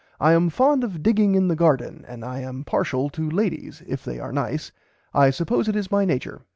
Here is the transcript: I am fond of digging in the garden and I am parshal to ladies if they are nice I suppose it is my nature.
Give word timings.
I 0.19 0.33
am 0.33 0.49
fond 0.49 0.83
of 0.83 1.03
digging 1.03 1.35
in 1.35 1.47
the 1.47 1.55
garden 1.55 2.03
and 2.07 2.25
I 2.25 2.39
am 2.39 2.63
parshal 2.63 3.11
to 3.11 3.29
ladies 3.29 3.83
if 3.85 4.03
they 4.03 4.19
are 4.19 4.31
nice 4.33 4.71
I 5.13 5.29
suppose 5.29 5.67
it 5.69 5.75
is 5.75 5.91
my 5.91 6.05
nature. 6.05 6.41